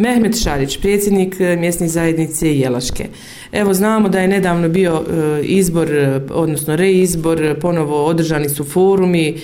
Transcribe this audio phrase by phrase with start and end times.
[0.00, 3.06] Mehmet Šarić, predsjednik e, mjesne zajednice Jelaške.
[3.52, 9.36] Evo, znamo da je nedavno bio e, izbor, e, odnosno reizbor, ponovo održani su forumi,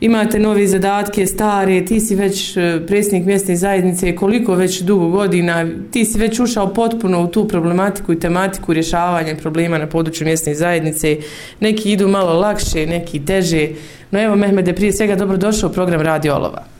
[0.00, 2.54] imate nove zadatke, stare, ti si već
[2.86, 8.12] predsjednik mjesne zajednice, koliko već dugo godina, ti si već ušao potpuno u tu problematiku
[8.12, 11.16] i tematiku rješavanja problema na području mjesne zajednice.
[11.60, 13.68] Neki idu malo lakše, neki teže.
[14.10, 16.73] No evo, Mehmede, prije svega dobro došao u program Radio Olova.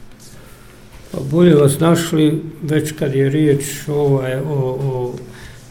[1.14, 5.12] Pa bolje vas našli već kad je riječ ovaj, o, o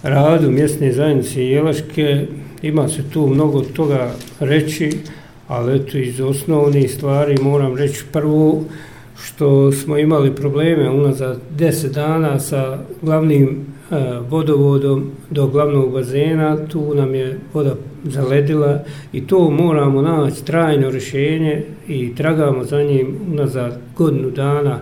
[0.04, 2.26] radu mjesne zajednice Jelaške,
[2.62, 4.92] ima se tu mnogo toga reći,
[5.48, 8.64] ali eto iz osnovnih stvari moram reći prvo
[9.24, 13.50] što smo imali probleme unazad deset dana sa glavnim
[13.92, 13.96] e,
[14.30, 18.80] vodovodom do glavnog bazena, tu nam je voda zaledila
[19.14, 24.80] i to moramo naći trajno rješenje i tragamo za njim unazad godinu dana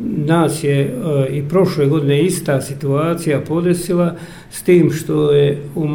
[0.00, 4.14] nas je uh, i prošle godine ista situacija podesila
[4.50, 5.86] s tim što je u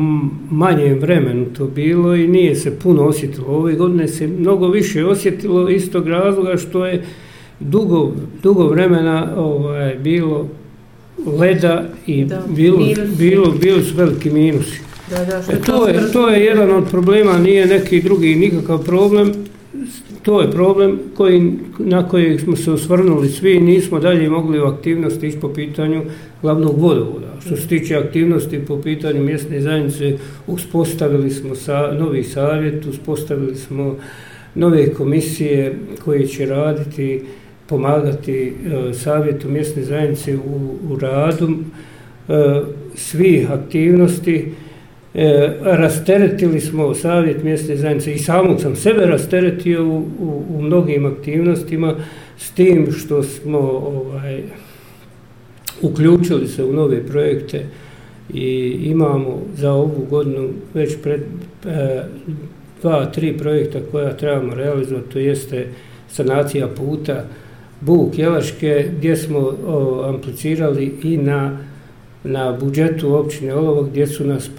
[0.52, 3.48] manjem vremenu to bilo i nije se puno osjetilo.
[3.48, 7.04] Ove godine se mnogo više osjetilo iz tog razloga što je
[7.60, 8.12] dugo,
[8.44, 10.48] dugo vremena ovaj, bilo
[11.26, 12.80] leda i da, bilo,
[13.18, 14.82] bilo, bilo su veliki minusi.
[15.10, 18.86] Da, da, što e, to, je, to je jedan od problema, nije neki drugi nikakav
[18.86, 19.34] problem,
[20.28, 24.66] to je problem koji, na koji smo se osvrnuli svi i nismo dalje mogli u
[24.66, 26.04] aktivnosti ići po pitanju
[26.42, 27.28] glavnog vodovoda.
[27.46, 33.96] Što se tiče aktivnosti po pitanju mjesne zajednice, uspostavili smo sa, novi savjet, uspostavili smo
[34.56, 35.76] nove komisije
[36.06, 37.22] koje će raditi,
[37.68, 42.62] pomagati e, savjetu mjesne zajednice u, u radu e,
[42.96, 44.52] svih aktivnosti,
[45.18, 51.06] e, rasteretili smo savjet mjesne zajednice i samog sam sebe rasteretio u, u, u mnogim
[51.06, 51.96] aktivnostima
[52.38, 54.42] s tim što smo ovaj,
[55.82, 57.66] uključili se u nove projekte
[58.34, 61.22] i imamo za ovu godinu već pred
[61.66, 62.04] e,
[62.82, 65.68] dva, tri projekta koja trebamo realizovati, to jeste
[66.08, 67.26] sanacija puta
[67.82, 71.58] Buk Jelaške gdje smo o, amplicirali i na
[72.24, 74.50] na budžetu općine Olovo gdje su nas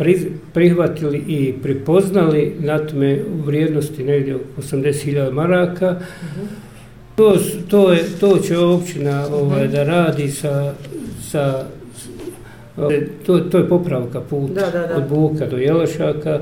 [0.55, 5.91] prihvatili i pripoznali na tome u vrijednosti negdje 80.000 maraka.
[5.91, 6.47] Uh -huh.
[7.17, 7.37] to,
[7.69, 9.73] to, je, to će općina ovaj, uh -huh.
[9.73, 10.75] da radi sa,
[11.31, 11.65] sa
[13.27, 14.97] to, to je popravka puta da, da, da.
[14.97, 16.41] od Buka do Jelašaka.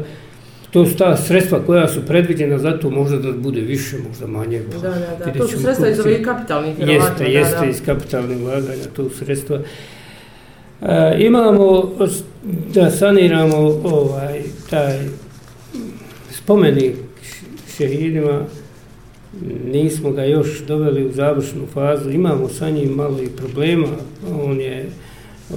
[0.71, 4.63] To su ta sredstva koja su predviđena za to, možda da bude više, možda manje.
[4.83, 5.39] Da, da, da.
[5.39, 7.67] To su sredstva iz ovih kapitalnih Jeste, jeste, da, da.
[7.67, 9.59] iz kapitalnih ulaganja, to su sredstva.
[10.83, 11.93] E, imamo
[12.75, 14.99] da saniramo ovaj taj
[16.31, 16.95] spomenik
[17.77, 18.45] šehidima
[19.65, 23.97] nismo ga još doveli u završnu fazu imamo sa njim malo i problema
[24.43, 24.87] on je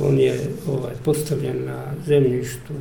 [0.01, 2.73] on je ovaj postavljen na zemljištu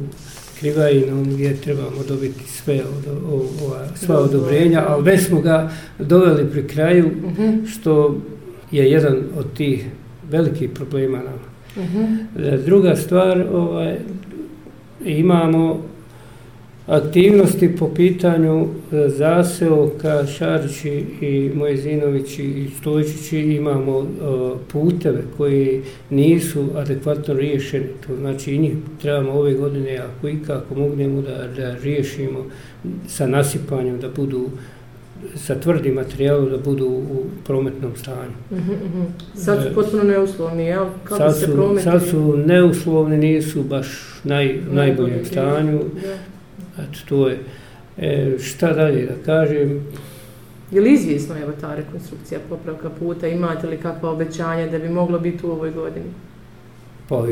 [0.60, 6.50] Krivajinom gdje trebamo dobiti sve od, o, ova, sva odobrenja, ali već smo ga doveli
[6.50, 7.65] pri kraju, mhm.
[7.66, 8.16] što
[8.70, 9.87] je jedan od tih
[10.31, 11.57] velikih problema nama.
[11.82, 12.64] -huh.
[12.64, 13.96] Druga stvar, ovaj,
[15.04, 15.82] imamo
[16.88, 24.06] aktivnosti po pitanju e, zaseoka Šarići i Mojezinovići i Stojčići imamo uh,
[24.72, 27.86] puteve koji nisu adekvatno riješeni.
[28.06, 28.72] To znači i njih
[29.02, 32.44] trebamo ove godine, ako i kako mognemo da, da riješimo
[33.08, 34.48] sa nasipanjem, da budu
[35.34, 38.32] sa tvrdim materijalom da budu u prometnom stanju.
[38.50, 39.06] Uh -huh.
[39.34, 40.86] Sad su potpuno neuslovni, jel?
[41.04, 41.82] Kako sad, su, se prometni?
[41.82, 45.80] sad su neuslovni, nisu baš naj, u najboljem stanju.
[46.78, 47.38] Eto, to je.
[47.98, 49.86] E, šta dalje da kažem?
[50.70, 53.28] Je li izvjesno evo ta rekonstrukcija popravka puta?
[53.28, 56.06] Imate li kakva obećanja da bi moglo biti u ovoj godini?
[57.08, 57.24] Pa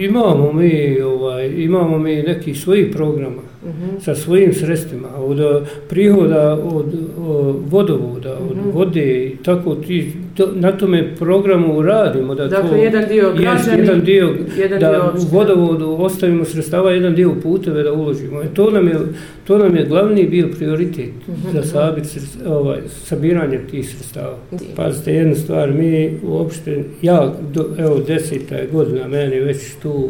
[0.00, 4.00] imamo mi, ovaj, imamo mi neki svoji programa uh -huh.
[4.00, 8.50] sa svojim sredstvima, od prihoda, od, od vodovoda, uh -huh.
[8.50, 8.70] od mhm.
[8.70, 12.34] vode i tako ti, to, na tome programu radimo.
[12.34, 16.90] Da dakle, to, jedan dio građani, jedan dio, jedan da dio u vodovodu ostavimo sredstava,
[16.90, 18.42] jedan dio puteve da uložimo.
[18.42, 18.98] E, to, nam je,
[19.44, 21.52] to nam je glavni bio prioritet uh mhm, -huh.
[21.52, 22.04] za sabit,
[22.46, 24.36] ovaj, sabiranje tih sredstava.
[24.76, 30.08] Pazite, jednu stvar, mi uopšte, ja, do, evo, deseta godina, meni već tu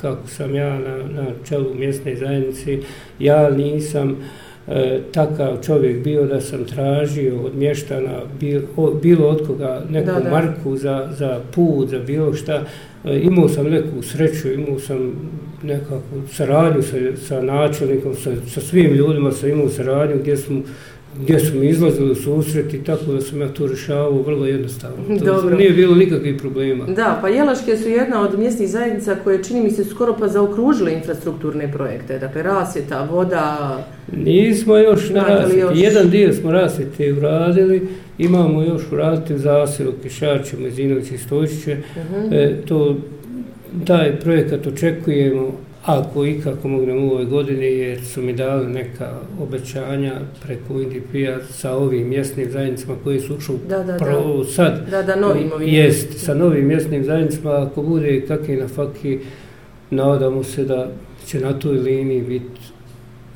[0.00, 2.78] kako sam ja na, na čelu mjesne zajednice,
[3.18, 4.16] ja nisam
[4.70, 10.06] e, takav čovjek bio da sam tražio od mještana bil, o, bilo od koga neku
[10.06, 10.30] da, da.
[10.30, 12.64] marku za, za put, za bilo šta.
[13.04, 15.12] E, imao sam neku sreću, imao sam
[15.62, 20.62] nekakvu saradnju sa, sa načelnikom, sa, sa svim ljudima sam imao saradnju gdje smo
[21.16, 24.96] gdje su mi izlazili u susreti, tako da sam ja to rešavao vrlo jednostavno.
[25.18, 25.56] To Dobro.
[25.56, 26.84] nije bilo nikakvih problema.
[26.84, 30.92] Da, pa Jelaške su jedna od mjesnih zajednica koje čini mi se skoro pa zaokružile
[30.92, 32.18] infrastrukturne projekte.
[32.18, 33.78] Dakle, rasvjeta, voda...
[34.12, 35.60] Nismo još na rasvjeti.
[35.60, 35.72] još.
[35.74, 37.88] Jedan dio smo rasvjete uradili,
[38.18, 41.76] imamo još uraditi zasilu Kišače, Mezinović i Stojiće.
[41.96, 42.32] Mhm.
[42.32, 42.96] E, to,
[43.86, 49.18] taj projekat očekujemo ako i kako mognemo u ovoj godini, jer su mi dali neka
[49.42, 53.98] obećanja preko UNDP-a sa ovim mjesnim zajednicama koji su ušli Da, da, da.
[53.98, 54.90] pro, sad.
[54.90, 55.68] Da, da, novim ovim.
[55.68, 59.18] Jest, sa novim mjesnim zajednicama, ako bude kakvi na faki,
[59.90, 60.90] nadamo se da
[61.26, 62.60] će na toj liniji biti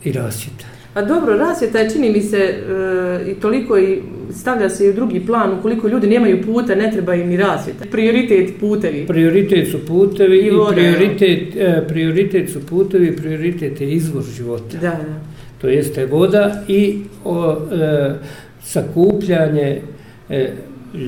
[0.05, 0.72] i rasvjeta.
[0.95, 3.99] A dobro, rasvjeta je, čini mi se, e, i toliko i
[4.35, 7.85] stavlja se i u drugi plan, ukoliko ljudi nemaju puta, ne treba im ni rasvjeta.
[7.91, 9.07] Prioritet putevi.
[9.07, 14.79] Prioritet su putevi I i, voda, prioritet, e, prioritet su putevi, prioritet je izvor života.
[14.79, 15.21] Da, da.
[15.61, 18.15] To jeste voda i o, e,
[18.63, 19.81] sakupljanje
[20.29, 20.51] e,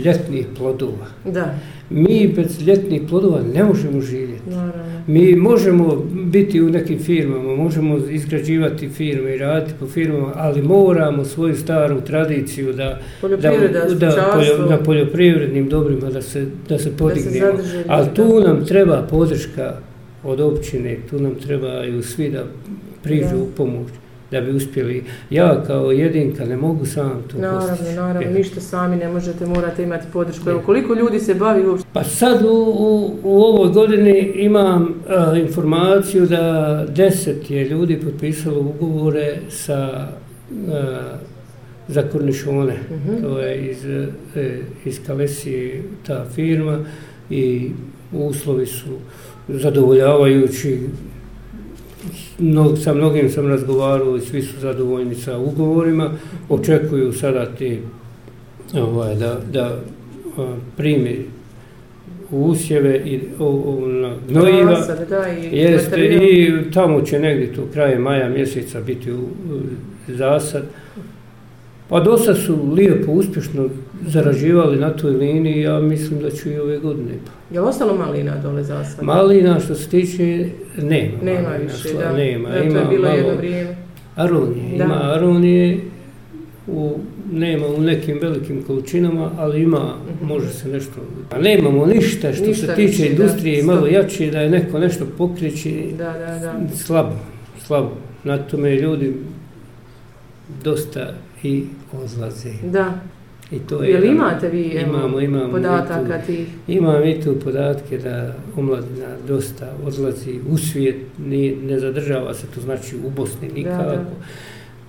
[0.04, 1.06] ljetnih plodova.
[1.24, 1.54] Da,
[1.90, 4.50] Mi bez ljetnih plodova ne možemo živjeti.
[4.50, 4.93] naravno.
[5.06, 11.24] Mi možemo biti u nekim firmama, možemo izgrađivati firme i raditi po firmama, ali moramo
[11.24, 16.92] svoju staru tradiciju da, Poljoprivreda, da, da, poljo- na poljoprivrednim dobrima da se, da se
[16.92, 17.46] podignemo.
[17.46, 18.14] zadrži, ali da.
[18.14, 19.74] tu nam treba podrška
[20.24, 22.44] od općine, tu nam trebaju svi da
[23.02, 23.36] priđu Da.
[23.36, 23.88] u pomoć
[24.34, 25.04] da bi uspjeli.
[25.30, 27.92] Ja kao jedinka ne mogu sam to Naravno, postići.
[27.92, 28.30] naravno, Je.
[28.30, 30.50] ništa sami ne možete, morate imati podršku.
[30.50, 31.88] Evo, koliko ljudi se bavi uopšte?
[31.92, 32.48] Pa sad u,
[32.78, 36.42] u, u ovoj godini imam a, informaciju da
[36.88, 40.08] deset je ljudi potpisalo ugovore sa a,
[41.88, 42.76] za kornišone.
[42.90, 43.22] Mhm.
[43.22, 44.06] To je iz, e,
[44.84, 46.78] iz Kalesije ta firma
[47.30, 47.70] i
[48.12, 48.88] uslovi su
[49.48, 50.78] zadovoljavajući.
[52.38, 56.10] Mnog, sa mnogim sam razgovarao i svi su zadovoljni sa ugovorima.
[56.48, 57.78] Očekuju sada ti
[58.74, 59.78] ovaj, da, da
[60.76, 61.24] primi
[62.30, 64.80] usjeve i o, o, na gnojiva.
[65.10, 66.22] Da, i Jeste, materijal.
[66.24, 69.60] i tamo će negdje tu kraje maja mjeseca biti u, u
[70.08, 70.62] zasad.
[71.88, 73.68] Pa dosta su lijepo, uspješno
[74.04, 77.12] zarađivali na toj liniji, ja mislim da ću i ove godine.
[77.50, 79.04] Je li ostalo malina dole za sad?
[79.04, 80.46] Malina što se tiče,
[80.78, 81.12] nema.
[81.22, 82.12] Nema malina, više, sla- da.
[82.12, 83.76] Nema, Da, to ima je bilo malo jedno vrijeme.
[84.16, 84.84] aronije, Da.
[84.84, 85.80] ima aronije,
[86.66, 86.98] u,
[87.32, 89.78] nema u nekim velikim količinama, ali ima,
[90.10, 90.26] Mhm.
[90.26, 90.92] može se nešto...
[91.30, 94.50] A nemamo ništa što Ništa se tiče više, da, industrije i malo jače, da je
[94.50, 96.76] neko nešto pokreći, Da, da, da.
[96.76, 97.12] slabo,
[97.58, 97.90] slabo.
[98.24, 99.14] Na tome ljudi
[100.64, 101.12] dosta
[101.42, 101.64] i
[101.94, 102.50] odlaze.
[102.64, 102.94] Da.
[103.54, 105.50] I to je Je jedan- imate vi evo, Imamo, imamo.
[105.50, 106.46] podataka i tih?
[106.66, 112.46] tu, imam i tu podatke da omladina dosta odlazi u svijet, nije, ne zadržava se,
[112.46, 113.82] to znači u Bosni nikako.
[113.84, 114.04] da.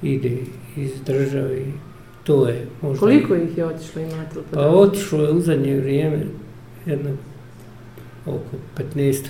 [0.03, 0.31] Ide
[0.77, 1.71] iz države i
[2.23, 2.99] to je možda...
[2.99, 4.75] Koliko ih je otišlo, imate li Pa podataka?
[4.77, 6.19] otišlo je u zadnje vrijeme
[6.85, 7.09] jedno
[8.25, 8.57] oko
[8.95, 9.25] 15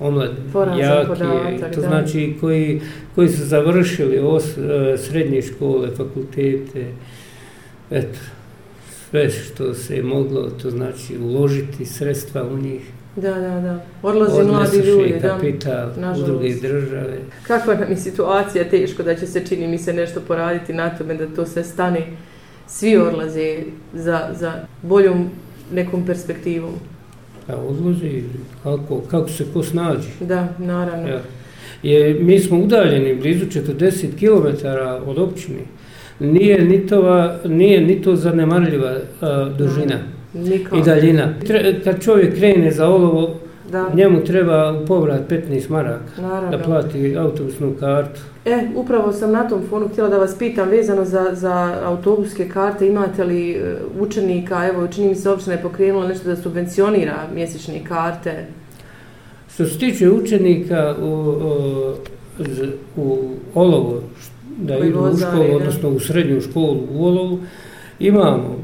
[0.00, 1.86] omladine, Porazan jaki, podatak, to da.
[1.86, 2.80] znači koji,
[3.14, 4.62] koji su završili os, e,
[4.98, 6.86] srednje škole, fakultete,
[7.90, 8.18] eto,
[9.16, 12.80] sve što se je moglo, to znači uložiti sredstva u njih,
[13.16, 13.84] Da, da, da.
[14.02, 15.28] Odlaze mladi ljudi, da.
[15.28, 15.88] kapital
[16.20, 17.18] u druge države.
[17.46, 21.14] Kakva nam je situacija teško da će se, čini mi se, nešto poraditi na tome
[21.14, 22.02] da to sve stane.
[22.66, 23.62] Svi odlaze
[23.94, 24.52] za, za
[24.82, 25.30] boljom
[25.72, 26.74] nekom perspektivom.
[27.48, 28.22] A odlazi,
[28.62, 30.08] kako, kako se ko snađi.
[30.20, 31.08] Da, naravno.
[31.08, 31.20] Ja.
[31.82, 34.66] Je, mi smo udaljeni blizu 40 km
[35.10, 35.60] od općine.
[36.20, 39.94] Nije ni, tova, nije ni to zanemarljiva a, dužina
[40.78, 41.28] i daljina.
[41.46, 43.34] Tre, kad čovjek krene za olovo,
[43.70, 46.50] Da, njemu treba u povrat 15 maraka naravno.
[46.50, 48.20] da plati autobusnu kartu.
[48.44, 52.86] E, upravo sam na tom fonu htjela da vas pitam vezano za, za autobuske karte,
[52.88, 57.84] imate li e, učenika, evo čini mi se općina je pokrenula nešto da subvencionira mjesečne
[57.88, 58.44] karte.
[59.54, 64.02] Što se tiče učenika u, u, u olovo,
[64.56, 67.38] da idu u školu, odnosno u srednju školu u olovu,
[67.98, 68.58] imamo,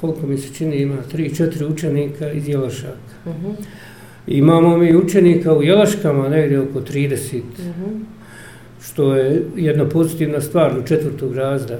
[0.00, 3.14] koliko mi se čini, ima 3-4 učenika iz Jelašaka.
[3.26, 3.52] Uh-huh.
[4.26, 7.16] Imamo mi učenika u Jelaškama negdje oko 30,
[7.58, 8.00] Uh-huh.
[8.82, 11.78] što je jedna pozitivna stvar do četvrtog razda.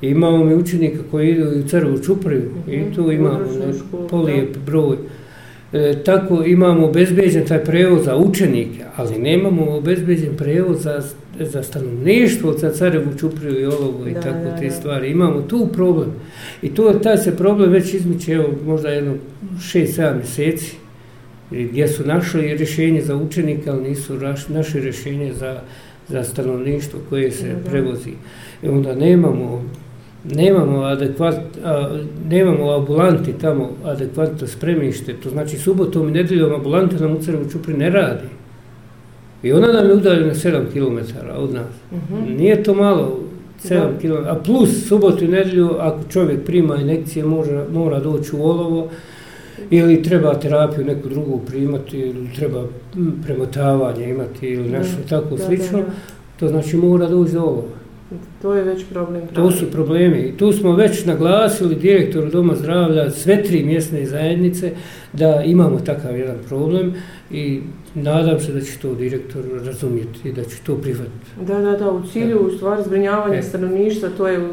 [0.00, 3.40] Imamo mi učenika koji idu u Crvu Čupriju Mhm, i tu imamo
[3.78, 4.96] školu, polijep broj.
[5.72, 11.02] E, tako imamo obezbeđen taj prevoz za učenike, ali nemamo obezbeđen prevoz za,
[11.40, 14.70] za stanovništvo za Carevu Čupriju i Olovo i Da, tako da, te da.
[14.70, 15.10] stvari.
[15.10, 16.10] Imamo tu problem.
[16.62, 19.14] I to, taj se problem već izmiče evo, možda jedno
[19.54, 20.76] 6-7 mjeseci
[21.52, 25.60] i gdje su našli rješenje za učenika, ali nisu raš- našli rješenje za,
[26.08, 27.70] za stanovništvo koje se Da.
[27.70, 28.10] prevozi.
[28.62, 29.62] I onda nemamo
[30.34, 31.88] nemamo adekvat, a,
[32.28, 37.74] nemamo ambulanti tamo adekvatno spremište, to znači subotom i nedeljom ambulante nam u Crnovu Čupri
[37.74, 38.28] ne radi.
[39.42, 40.98] I ona nam je udaljena 7 km
[41.36, 41.66] od nas.
[41.90, 42.14] Uh mhm.
[42.14, 42.38] -huh.
[42.38, 43.18] Nije to malo,
[43.64, 44.28] 7 km.
[44.28, 48.88] A plus subotu i nedelju, ako čovjek prima inekcije, mora, mora doći u olovo,
[49.70, 52.62] ili treba terapiju neku drugu primati, ili treba
[53.26, 55.92] premotavanje imati, ili nešto da, tako da, slično, da, da.
[56.40, 57.85] to znači mora doći do olova.
[58.42, 59.22] To je već problem.
[59.34, 60.18] To su problemi.
[60.18, 64.72] I tu smo već naglasili direktoru Doma zdravlja sve tri mjesne zajednice
[65.12, 66.94] da imamo takav jedan problem
[67.30, 67.60] i
[67.94, 71.30] nadam se da će to direktor razumjeti i da će to prihvatiti.
[71.46, 73.42] Da, da, da, u cilju u stvari zbrinjavanja e.
[73.42, 74.48] stanovništva, to je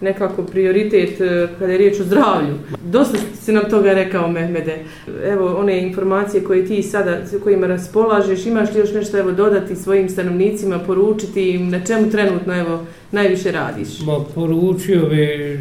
[0.00, 2.54] nekako prioritet e, kada je riječ o zdravlju.
[2.84, 4.78] Dosta si nam toga rekao, Mehmede.
[5.24, 10.08] Evo, one informacije koje ti sada, kojima raspolažeš, imaš li još nešto evo, dodati svojim
[10.08, 14.00] stanovnicima, poručiti im na čemu trenutno evo, najviše radiš?
[14.06, 15.58] Ma, poručio bi e,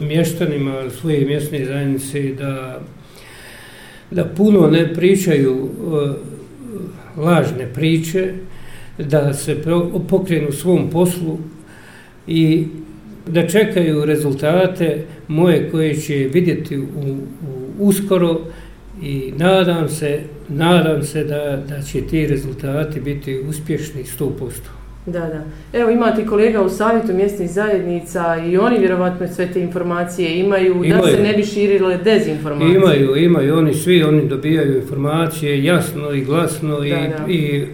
[0.00, 2.80] mještanima svoje mjesne zajednice da
[4.10, 8.32] da puno ne pričaju e, lažne priče,
[8.98, 9.56] da se
[10.08, 11.38] pokrenu svom poslu
[12.26, 12.66] i
[13.28, 17.16] da čekaju rezultate moje koje će vidjeti u, u
[17.78, 18.40] uskoro
[19.02, 24.30] i nadam se, nadam se da, da će ti rezultati biti uspješni 100%.
[25.06, 25.42] Da, da.
[25.78, 31.02] Evo imate kolega u savjetu mjesnih zajednica i oni vjerovatno sve te informacije imaju, imaju.
[31.02, 32.76] da se ne bi širile dezinformacije.
[32.76, 37.24] Imaju, imaju, oni svi, oni dobijaju informacije jasno i glasno da, i, da.
[37.28, 37.66] i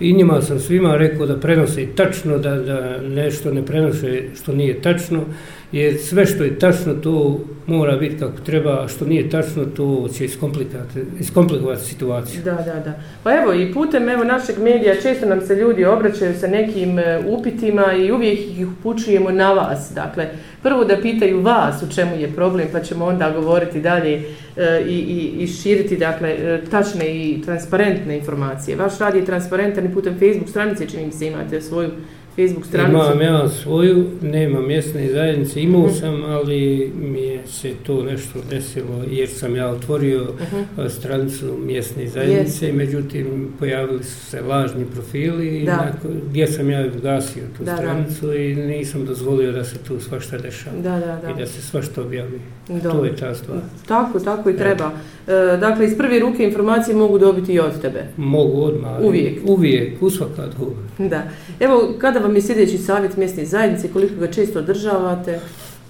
[0.00, 4.82] i njima sam svima rekao da prenose tačno, da, da nešto ne prenose što nije
[4.82, 5.24] tačno,
[5.72, 10.08] jer sve što je tačno to mora biti kako treba, a što nije tačno to
[10.16, 12.42] će iskomplikovati, iskomplikovati situaciju.
[12.44, 13.00] Da, da, da.
[13.22, 17.20] Pa evo i putem evo našeg medija često nam se ljudi obraćaju sa nekim e,
[17.26, 19.92] upitima i uvijek ih upućujemo na vas.
[19.94, 20.28] Dakle,
[20.62, 24.22] prvo da pitaju vas u čemu je problem, pa ćemo onda govoriti dalje
[24.56, 28.76] e, i, i, i širiti dakle, e, tačne i transparentne informacije.
[28.76, 31.90] Vaš rad je transparentan i putem Facebook stranice čini mi se imate svoju
[32.38, 32.96] Facebook stranicu?
[32.96, 35.94] Imam ja svoju, nema mjesne zajednice, imao uh mhm.
[35.94, 36.00] -huh.
[36.00, 40.56] sam, ali mi je se to nešto desilo, jer sam ja otvorio uh mhm.
[40.76, 40.88] -huh.
[40.88, 42.76] stranicu mjesne zajednice, yes.
[42.76, 45.76] međutim pojavili su se lažni profili, da.
[45.76, 48.34] Nakon, gdje sam ja ugasio tu da, stranicu da.
[48.34, 51.30] i nisam dozvolio da se tu svašta dešava da, da, da.
[51.30, 52.40] i da se svašta objavi.
[52.68, 52.90] Da.
[52.90, 53.58] To je ta stvar.
[53.88, 54.90] Tako, tako i treba.
[55.26, 58.04] E, dakle, iz prve ruke informacije mogu dobiti i od tebe?
[58.16, 59.00] Mogu odmah.
[59.00, 59.38] Uvijek?
[59.46, 60.54] Uvijek, usvakad
[60.98, 61.22] Da.
[61.60, 65.40] Evo, kada vam je sljedeći savjet mjesne zajednice, koliko ga često održavate?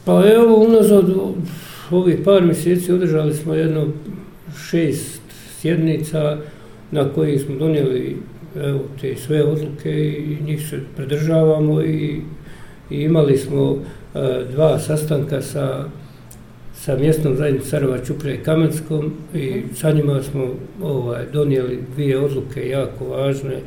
[0.05, 1.05] Pa evo, unazad
[1.91, 3.87] ovih par mjeseci održali smo jedno
[4.71, 5.21] šest
[5.61, 6.39] sjednica
[6.91, 8.17] na koji smo donijeli
[8.57, 12.21] evo, te sve odluke i njih se predržavamo i,
[12.91, 13.77] i imali smo
[14.15, 15.85] e, dva sastanka sa
[16.75, 20.47] sa mjesnom zajednicom Sarova Čupre i Kamenskom i sa njima smo
[20.83, 23.61] ovaj, donijeli dvije odluke jako važne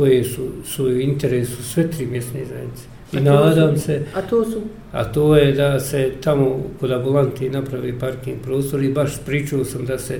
[0.00, 2.82] koje su, su u interesu sve tri mjesne zajednice.
[3.12, 4.02] I a nadam su, se...
[4.14, 4.60] A to su?
[4.92, 9.84] A to je da se tamo kod ambulanti napravi parking prostor i baš pričao sam
[9.84, 10.18] da se,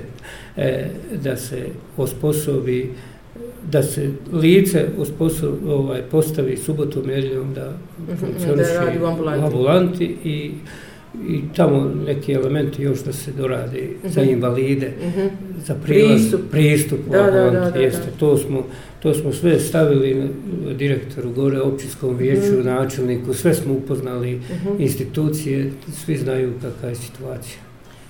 [0.56, 0.86] e,
[1.24, 2.90] da se osposobi
[3.70, 9.44] da se lice osposobi, ovaj, postavi subotom nedjeljom da mhm, funkcioniše da ambulanti.
[9.44, 10.50] ambulanti i
[11.28, 14.14] i tamo neki elementi još da se dorade uh -huh.
[14.14, 14.30] za mhm.
[14.30, 15.20] invalide, uh mhm.
[15.20, 15.30] -huh.
[15.66, 18.16] za prilaz, pristup, pristup da, da, da, da, jeste, da.
[18.18, 18.66] To, smo,
[19.02, 20.30] to smo sve stavili
[20.74, 22.60] direktoru gore, općinskom vijeću, uh mhm.
[22.60, 22.64] -huh.
[22.64, 24.74] načelniku, sve smo upoznali uh -huh.
[24.78, 25.72] institucije,
[26.04, 27.58] svi znaju kakva je situacija.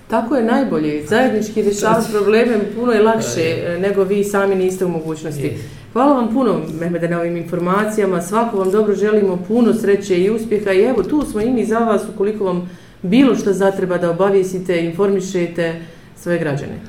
[0.09, 5.47] Tako je najbolje, zajednički rješavati probleme puno je lakše nego vi sami niste u mogućnosti.
[5.47, 5.59] Je.
[5.93, 8.23] Hvala vam puno, Mehmede, na ovim informacijama.
[8.23, 10.73] Svako vam dobro želimo puno sreće i uspjeha.
[10.73, 12.71] I evo, tu smo i mi za vas, ukoliko vam
[13.03, 15.81] bilo što zatreba da obavijesite, informišete
[16.17, 16.81] svoje građane.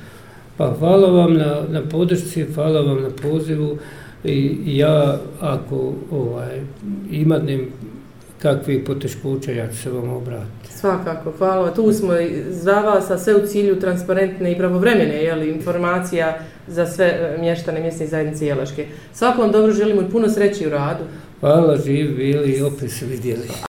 [0.57, 3.77] Pa hvala vam na, na podršci, hvala vam na pozivu
[4.23, 6.61] i ja ako ovaj,
[7.11, 7.67] imatim
[8.41, 10.73] kakvi poteškoća, ja ću se vam obratiti.
[10.77, 11.73] Svakako, hvala.
[11.73, 12.13] Tu smo
[12.49, 17.79] za vas, a sve u cilju transparentne i pravovremene jeli, informacija za sve e, mještane
[17.79, 18.85] mjesne zajednice Jelaške.
[19.13, 21.03] Svako vam dobro želimo i puno sreći u radu.
[21.39, 23.47] Hvala, živ bili i opet se vidjeli.